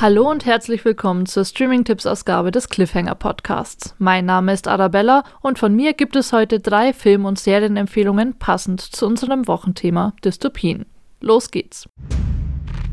[0.00, 3.96] Hallo und herzlich willkommen zur Streaming-Tipps-Ausgabe des Cliffhanger-Podcasts.
[3.98, 8.80] Mein Name ist Arabella und von mir gibt es heute drei Film- und Serienempfehlungen passend
[8.80, 10.86] zu unserem Wochenthema Dystopien.
[11.20, 11.88] Los geht's!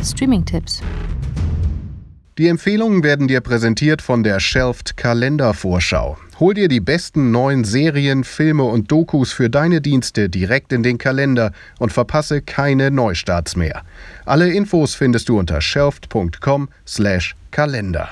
[0.04, 0.82] Streaming-Tipps.
[2.40, 6.18] Die Empfehlungen werden dir präsentiert von der Shelfed Kalendervorschau.
[6.38, 10.98] Hol dir die besten neuen Serien, Filme und Dokus für deine Dienste direkt in den
[10.98, 13.84] Kalender und verpasse keine Neustarts mehr.
[14.26, 18.10] Alle Infos findest du unter shelfed.com/kalender.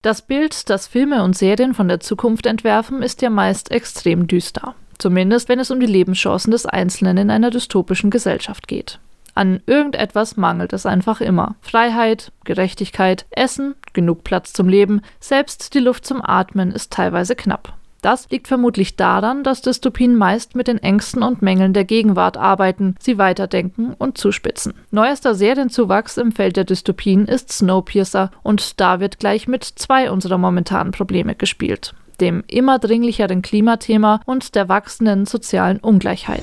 [0.00, 4.74] Das Bild, das Filme und Serien von der Zukunft entwerfen, ist ja meist extrem düster.
[4.96, 8.98] Zumindest wenn es um die Lebenschancen des Einzelnen in einer dystopischen Gesellschaft geht.
[9.38, 11.54] An irgendetwas mangelt es einfach immer.
[11.60, 17.74] Freiheit, Gerechtigkeit, Essen, genug Platz zum Leben, selbst die Luft zum Atmen ist teilweise knapp.
[18.02, 22.96] Das liegt vermutlich daran, dass Dystopien meist mit den Ängsten und Mängeln der Gegenwart arbeiten,
[22.98, 24.74] sie weiterdenken und zuspitzen.
[24.90, 30.38] Neuester Serienzuwachs im Feld der Dystopien ist Snowpiercer und da wird gleich mit zwei unserer
[30.38, 31.94] momentanen Probleme gespielt.
[32.20, 36.42] Dem immer dringlicheren Klimathema und der wachsenden sozialen Ungleichheit.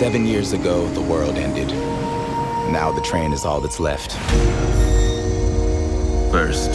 [0.00, 1.68] Seven years ago, the world ended.
[2.72, 4.12] Now the train is all that's left.
[6.32, 6.72] First,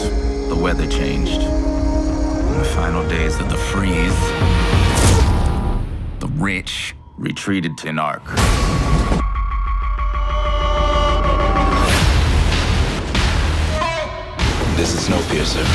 [0.48, 1.42] the weather changed.
[1.42, 4.16] In the final days of the freeze,
[6.20, 8.24] the rich retreated to an ark.
[14.76, 15.66] This is Snowpiercer.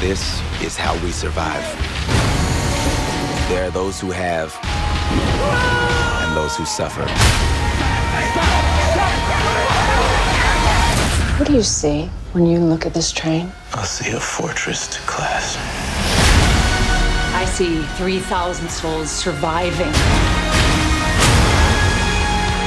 [0.00, 1.66] This is how we survive.
[3.50, 4.58] There are those who have
[6.32, 7.02] and those who suffer.
[11.38, 13.52] What do you see when you look at this train?
[13.74, 15.56] I see a fortress to class.
[17.34, 19.92] I see 3,000 souls surviving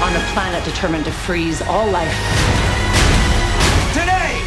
[0.03, 2.15] on a planet determined to freeze all life.
[3.93, 4.37] Today,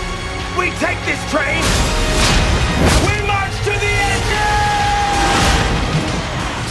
[0.59, 1.62] we take this train.
[3.06, 3.17] We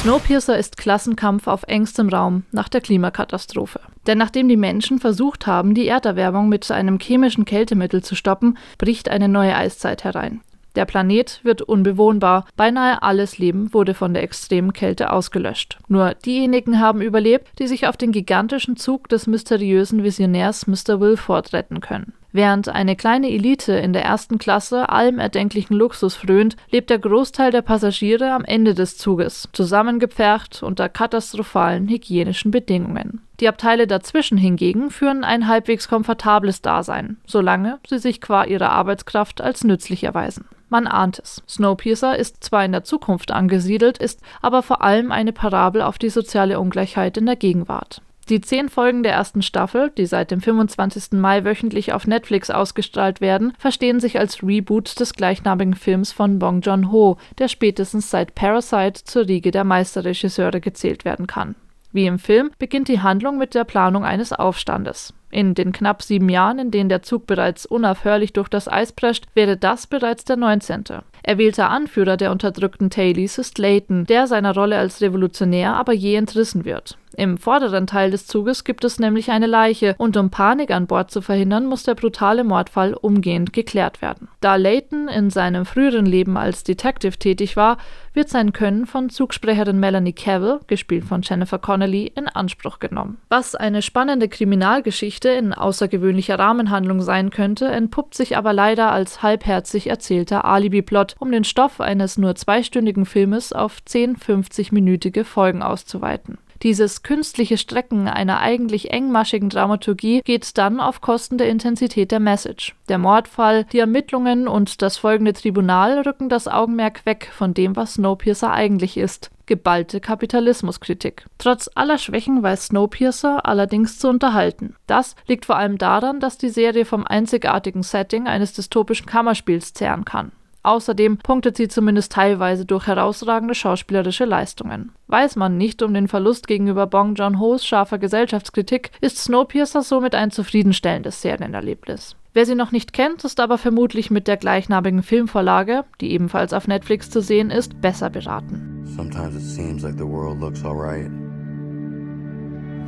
[0.07, 3.81] Snowpiercer ist Klassenkampf auf engstem Raum nach der Klimakatastrophe.
[4.07, 9.09] Denn nachdem die Menschen versucht haben, die Erderwärmung mit einem chemischen Kältemittel zu stoppen, bricht
[9.09, 10.39] eine neue Eiszeit herein.
[10.77, 15.79] Der Planet wird unbewohnbar, beinahe alles Leben wurde von der extremen Kälte ausgelöscht.
[15.87, 20.99] Nur diejenigen haben überlebt, die sich auf den gigantischen Zug des mysteriösen Visionärs Mr.
[20.99, 22.13] Wilford retten können.
[22.31, 27.49] Während eine kleine Elite in der ersten Klasse allem erdenklichen Luxus frönt, lebt der Großteil
[27.49, 33.26] der Passagiere am Ende des Zuges, zusammengepfercht unter katastrophalen hygienischen Bedingungen.
[33.39, 39.41] Die Abteile dazwischen hingegen führen ein halbwegs komfortables Dasein, solange sie sich qua ihrer Arbeitskraft
[39.41, 40.45] als nützlich erweisen.
[40.69, 41.43] Man ahnt es.
[41.47, 46.09] Snowpiercer ist zwar in der Zukunft angesiedelt, ist aber vor allem eine Parabel auf die
[46.09, 48.01] soziale Ungleichheit in der Gegenwart.
[48.29, 51.13] Die zehn Folgen der ersten Staffel, die seit dem 25.
[51.13, 56.59] Mai wöchentlich auf Netflix ausgestrahlt werden, verstehen sich als Reboot des gleichnamigen Films von Bong
[56.59, 61.55] Joon-ho, der spätestens seit Parasite zur Riege der Meisterregisseure gezählt werden kann.
[61.97, 65.15] Wie im Film beginnt die Handlung mit der Planung eines Aufstandes.
[65.31, 69.25] In den knapp sieben Jahren, in denen der Zug bereits unaufhörlich durch das Eis prescht,
[69.33, 70.83] wäre das bereits der 19.
[71.23, 76.65] Erwählter Anführer der unterdrückten Tailies ist Layton, der seiner Rolle als Revolutionär aber je entrissen
[76.65, 76.99] wird.
[77.19, 81.09] Im vorderen Teil des Zuges gibt es nämlich eine Leiche und um Panik an Bord
[81.09, 84.27] zu verhindern, muss der brutale Mordfall umgehend geklärt werden.
[84.39, 87.79] Da Layton in seinem früheren Leben als Detective tätig war,
[88.13, 93.17] wird sein Können von Zugsprecherin Melanie Cavill, gespielt von Jennifer Connelly, in Anspruch genommen.
[93.29, 99.87] Was eine spannende Kriminalgeschichte in außergewöhnlicher Rahmenhandlung sein könnte, entpuppt sich aber leider als halbherzig
[99.87, 106.37] erzählter Alibi-Plot, um den Stoff eines nur zweistündigen Filmes auf 10 50-minütige Folgen auszuweiten.
[106.63, 112.75] Dieses künstliche Strecken einer eigentlich engmaschigen Dramaturgie geht dann auf Kosten der Intensität der Message.
[112.89, 117.95] Der Mordfall, die Ermittlungen und das folgende Tribunal rücken das Augenmerk weg von dem, was
[117.95, 119.29] Snowpiercer eigentlich ist.
[119.45, 121.25] Geballte Kapitalismuskritik.
[121.37, 124.75] Trotz aller Schwächen weiß Snowpiercer allerdings zu unterhalten.
[124.87, 130.03] Das liegt vor allem daran, dass die Serie vom einzigartigen Setting eines dystopischen Kammerspiels zehren
[130.03, 130.31] kann.
[130.67, 134.91] Außerdem punktet sie zumindest teilweise durch herausragende schauspielerische Leistungen.
[135.07, 140.29] Weiß man nicht um den Verlust gegenüber Bong Joon-ho's scharfer Gesellschaftskritik, ist Snowpiercer somit ein
[140.29, 142.17] zufriedenstellendes Serienerlebnis.
[142.33, 146.67] Wer sie noch nicht kennt, ist aber vermutlich mit der gleichnamigen Filmvorlage, die ebenfalls auf
[146.67, 148.83] Netflix zu sehen ist, besser beraten.
[148.93, 151.09] Sometimes it seems like the world looks alright.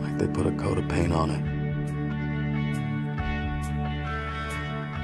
[0.01, 1.58] Like they put a coat of paint on it.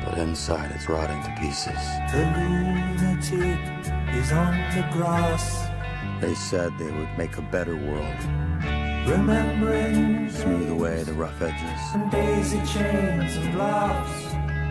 [0.06, 1.81] But inside it's rotting to pieces.
[2.12, 3.60] The lunatic
[4.16, 5.68] is on the grass.
[6.22, 8.19] They said they would make a better world.
[9.07, 11.81] Remembering Smooth away the rough edges.
[11.94, 14.24] and daisy chains and bluffs.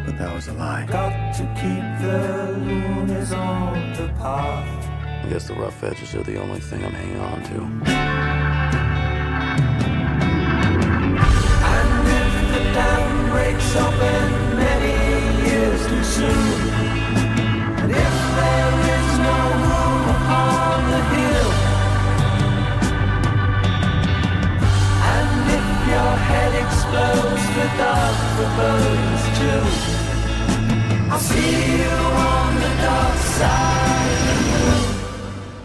[0.06, 0.86] But that was a lie.
[0.86, 5.24] Got to keep the loonies on the path.
[5.24, 8.53] I guess the rough edges are the only thing I'm hanging on to.
[28.54, 29.60] Forebodings too,
[31.10, 33.74] I'll see you on the dark side.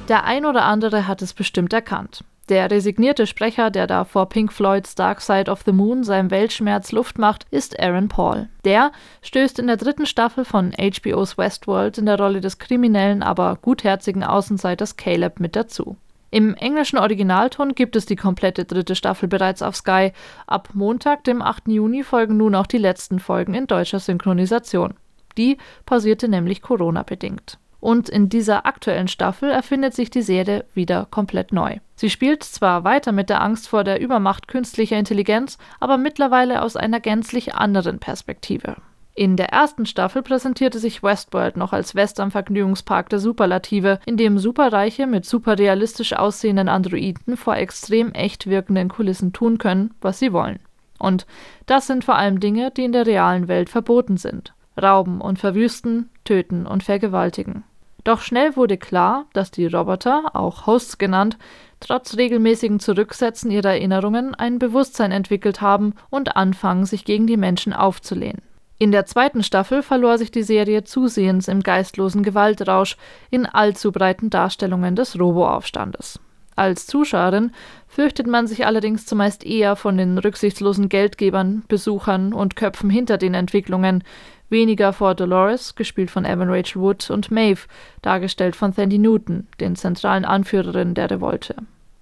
[0.08, 2.24] Der ein oder andere hat es bestimmt erkannt.
[2.50, 6.92] Der resignierte Sprecher, der da vor Pink Floyds Dark Side of the Moon seinem Weltschmerz
[6.92, 8.50] Luft macht, ist Aaron Paul.
[8.66, 8.92] Der
[9.22, 14.24] stößt in der dritten Staffel von HBO's Westworld in der Rolle des kriminellen, aber gutherzigen
[14.24, 15.96] Außenseiters Caleb mit dazu.
[16.32, 20.12] Im englischen Originalton gibt es die komplette dritte Staffel bereits auf Sky.
[20.46, 21.68] Ab Montag, dem 8.
[21.68, 24.94] Juni, folgen nun auch die letzten Folgen in deutscher Synchronisation.
[25.38, 27.58] Die pausierte nämlich Corona-bedingt.
[27.80, 31.78] Und in dieser aktuellen Staffel erfindet sich die Serie wieder komplett neu.
[31.96, 36.76] Sie spielt zwar weiter mit der Angst vor der Übermacht künstlicher Intelligenz, aber mittlerweile aus
[36.76, 38.76] einer gänzlich anderen Perspektive.
[39.20, 45.08] In der ersten Staffel präsentierte sich Westworld noch als Western-Vergnügungspark der Superlative, in dem Superreiche
[45.08, 50.60] mit superrealistisch aussehenden Androiden vor extrem echt wirkenden Kulissen tun können, was sie wollen.
[51.00, 51.26] Und
[51.66, 54.54] das sind vor allem Dinge, die in der realen Welt verboten sind.
[54.82, 57.66] Rauben und verwüsten, töten und vergewaltigen.
[58.06, 61.38] Doch schnell wurde klar, dass die Roboter, auch Hosts genannt,
[61.82, 67.74] trotz regelmäßigen Zurücksetzen ihrer Erinnerungen ein Bewusstsein entwickelt haben und anfangen, sich gegen die Menschen
[67.74, 68.44] aufzulehnen.
[68.82, 72.96] In der zweiten Staffel verlor sich die Serie zusehends im geistlosen Gewaltrausch
[73.30, 76.22] in allzu breiten Darstellungen des Roboaufstandes.
[76.56, 77.52] Als Zuschauerin
[77.88, 83.34] fürchtet man sich allerdings zumeist eher von den rücksichtslosen Geldgebern, Besuchern und Köpfen hinter den
[83.34, 84.02] Entwicklungen,
[84.48, 87.68] weniger vor Dolores, gespielt von Evan Rachel Wood, und Maeve,
[88.02, 91.56] dargestellt von Sandy Newton, den zentralen Anführerinnen der Revolte.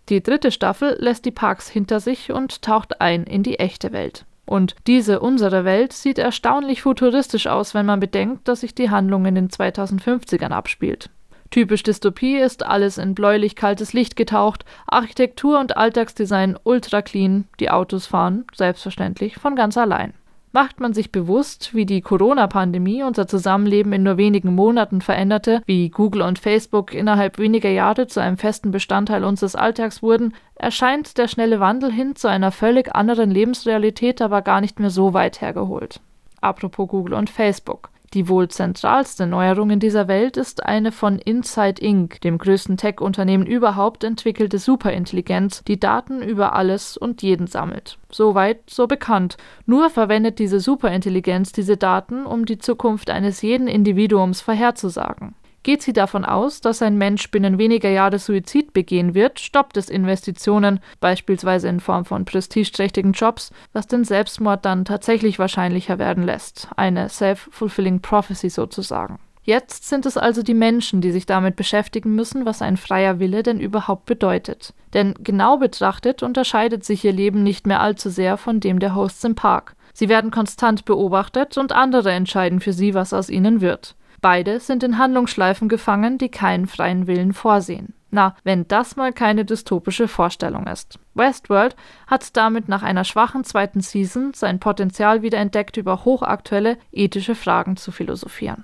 [0.09, 4.26] Die dritte Staffel lässt die Parks hinter sich und taucht ein in die echte Welt.
[4.47, 9.25] Und diese unsere Welt sieht erstaunlich futuristisch aus, wenn man bedenkt, dass sich die Handlung
[9.25, 11.09] in den 2050ern abspielt.
[11.51, 17.69] Typisch Dystopie ist alles in bläulich kaltes Licht getaucht, Architektur und Alltagsdesign ultra clean, die
[17.69, 20.13] Autos fahren, selbstverständlich, von ganz allein.
[20.59, 25.91] Macht man sich bewusst, wie die Corona-Pandemie unser Zusammenleben in nur wenigen Monaten veränderte, wie
[25.91, 31.27] Google und Facebook innerhalb weniger Jahre zu einem festen Bestandteil unseres Alltags wurden, erscheint der
[31.27, 35.99] schnelle Wandel hin zu einer völlig anderen Lebensrealität aber gar nicht mehr so weit hergeholt.
[36.41, 37.91] Apropos Google und Facebook.
[38.13, 43.45] Die wohl zentralste Neuerung in dieser Welt ist eine von Inside Inc., dem größten Tech-Unternehmen
[43.45, 47.97] überhaupt, entwickelte Superintelligenz, die Daten über alles und jeden sammelt.
[48.09, 49.35] Soweit, so bekannt.
[49.65, 55.35] Nur verwendet diese Superintelligenz diese Daten, um die Zukunft eines jeden Individuums vorherzusagen.
[55.67, 59.89] Geht sie davon aus, dass ein Mensch binnen weniger Jahre Suizid begehen wird, stoppt es
[59.89, 66.69] Investitionen, beispielsweise in Form von prestigeträchtigen Jobs, was den Selbstmord dann tatsächlich wahrscheinlicher werden lässt.
[66.77, 69.19] Eine self-fulfilling prophecy sozusagen.
[69.43, 73.43] Jetzt sind es also die Menschen, die sich damit beschäftigen müssen, was ein freier Wille
[73.43, 74.73] denn überhaupt bedeutet.
[74.93, 79.25] Denn genau betrachtet unterscheidet sich ihr Leben nicht mehr allzu sehr von dem der Hosts
[79.25, 79.75] im Park.
[79.93, 83.96] Sie werden konstant beobachtet und andere entscheiden für sie, was aus ihnen wird.
[84.21, 87.93] Beide sind in Handlungsschleifen gefangen, die keinen freien Willen vorsehen.
[88.09, 90.97] Na, wenn das mal keine dystopische Vorstellung ist.
[91.13, 91.75] Westworld
[92.07, 97.75] hat damit nach einer schwachen zweiten Season sein Potenzial wieder entdeckt, über hochaktuelle ethische Fragen
[97.75, 98.63] zu philosophieren.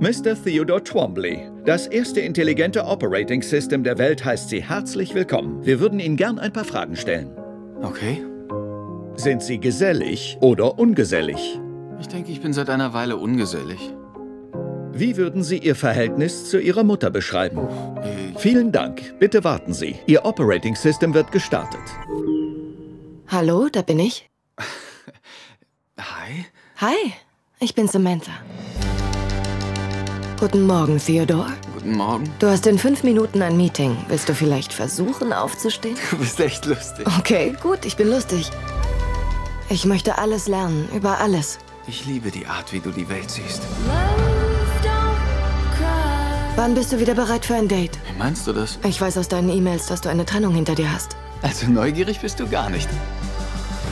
[0.00, 0.42] Mr.
[0.42, 5.64] Theodore Twombly, das erste intelligente Operating System der Welt heißt Sie herzlich willkommen.
[5.66, 7.36] Wir würden Ihnen gern ein paar Fragen stellen.
[7.82, 8.24] Okay.
[9.16, 11.60] Sind Sie gesellig oder ungesellig?
[12.00, 13.92] Ich denke, ich bin seit einer Weile ungesellig.
[14.92, 17.66] Wie würden Sie Ihr Verhältnis zu Ihrer Mutter beschreiben?
[18.34, 19.18] Ich, Vielen Dank.
[19.18, 19.96] Bitte warten Sie.
[20.06, 21.80] Ihr Operating System wird gestartet.
[23.26, 24.30] Hallo, da bin ich.
[25.98, 26.46] hi.
[26.76, 27.12] Hi,
[27.58, 28.30] ich bin Samantha.
[30.38, 31.52] Guten Morgen, Theodore.
[31.74, 32.30] Guten Morgen.
[32.38, 33.96] Du hast in fünf Minuten ein Meeting.
[34.06, 35.96] Willst du vielleicht versuchen, aufzustehen?
[36.10, 37.06] Du bist echt lustig.
[37.18, 38.50] Okay, gut, ich bin lustig.
[39.68, 41.58] Ich möchte alles lernen, über alles.
[41.90, 43.62] Ich liebe die Art, wie du die Welt siehst.
[46.54, 47.98] Wann bist du wieder bereit für ein Date?
[48.12, 48.78] Wie meinst du das?
[48.86, 51.16] Ich weiß aus deinen E-Mails, dass du eine Trennung hinter dir hast.
[51.40, 52.90] Also neugierig bist du gar nicht.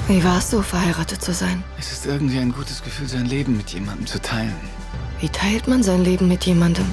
[0.08, 1.64] Wie war es so, verheiratet zu sein?
[1.78, 4.54] Es ist irgendwie ein gutes Gefühl, sein Leben mit jemandem zu teilen.
[5.20, 6.84] Wie teilt man sein Leben mit jemandem?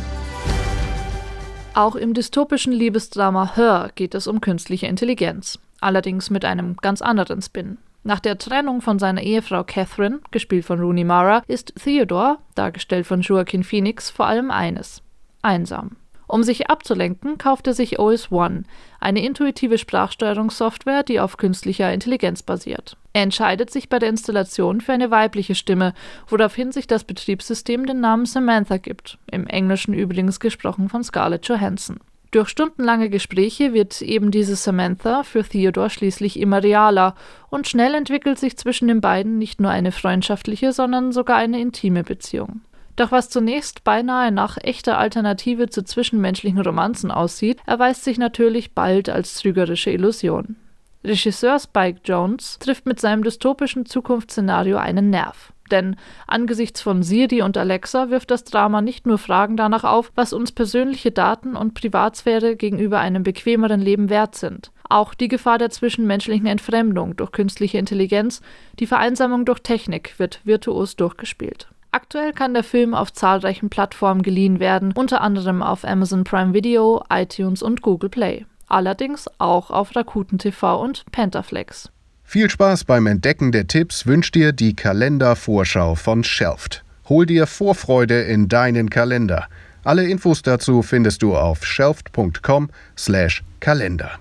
[1.74, 7.42] Auch im dystopischen Liebesdrama Her geht es um künstliche Intelligenz, allerdings mit einem ganz anderen
[7.42, 7.78] Spin.
[8.04, 13.22] Nach der Trennung von seiner Ehefrau Catherine, gespielt von Rooney Mara, ist Theodore, dargestellt von
[13.22, 15.02] Joaquin Phoenix, vor allem eines:
[15.42, 15.96] einsam.
[16.28, 18.64] Um sich abzulenken, kauft er sich OS One,
[19.00, 22.98] eine intuitive Sprachsteuerungssoftware, die auf künstlicher Intelligenz basiert.
[23.14, 25.94] Er entscheidet sich bei der Installation für eine weibliche Stimme,
[26.28, 32.00] woraufhin sich das Betriebssystem den Namen Samantha gibt, im Englischen übrigens gesprochen von Scarlett Johansson.
[32.34, 37.14] Durch stundenlange Gespräche wird eben diese Samantha für Theodore schließlich immer realer
[37.52, 42.04] und schnell entwickelt sich zwischen den beiden nicht nur eine freundschaftliche, sondern sogar eine intime
[42.04, 42.62] Beziehung.
[42.96, 49.10] Doch was zunächst beinahe nach echter Alternative zu zwischenmenschlichen Romanzen aussieht, erweist sich natürlich bald
[49.10, 50.56] als trügerische Illusion.
[51.04, 55.53] Regisseur Spike Jones trifft mit seinem dystopischen Zukunftsszenario einen Nerv.
[55.72, 55.96] Denn
[56.28, 60.52] angesichts von Siri und Alexa wirft das Drama nicht nur Fragen danach auf, was uns
[60.52, 64.72] persönliche Daten und Privatsphäre gegenüber einem bequemeren Leben wert sind.
[64.90, 68.42] Auch die Gefahr der zwischenmenschlichen Entfremdung durch künstliche Intelligenz,
[68.80, 71.70] die Vereinsamung durch Technik wird virtuos durchgespielt.
[71.92, 77.04] Aktuell kann der Film auf zahlreichen Plattformen geliehen werden, unter anderem auf Amazon Prime Video,
[77.10, 81.92] iTunes und Google Play allerdings auch auf Rakuten TV und Pentaflex.
[82.34, 86.84] Viel Spaß beim Entdecken der Tipps wünscht dir die Kalendervorschau von Shelft.
[87.08, 89.46] Hol dir Vorfreude in deinen Kalender.
[89.84, 94.12] Alle Infos dazu findest du auf shelft.com/kalender.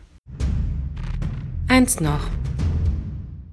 [1.68, 2.28] Eins noch.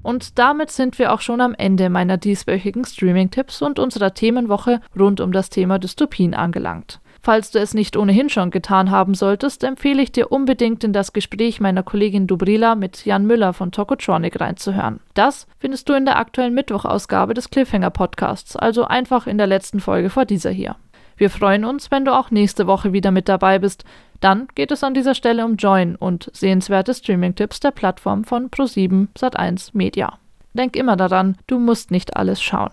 [0.03, 5.21] Und damit sind wir auch schon am Ende meiner dieswöchigen Streaming-Tipps und unserer Themenwoche rund
[5.21, 6.99] um das Thema Dystopien angelangt.
[7.21, 11.11] Falls du es nicht ohnehin schon getan haben solltest, empfehle ich dir unbedingt in das
[11.11, 15.01] Gespräch meiner Kollegin Dubrila mit Jan Müller von Tokotronic reinzuhören.
[15.13, 19.81] Das findest du in der aktuellen Mittwochausgabe des Cliffhanger Podcasts, also einfach in der letzten
[19.81, 20.75] Folge vor dieser hier.
[21.17, 23.83] Wir freuen uns, wenn du auch nächste Woche wieder mit dabei bist.
[24.21, 29.09] Dann geht es an dieser Stelle um Join und sehenswerte Streaming-Tipps der Plattform von Pro7
[29.17, 30.17] Sat1 Media.
[30.53, 32.67] Denk immer daran, du musst nicht alles schauen.